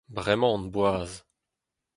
[0.15, 1.11] Bremañ on boas.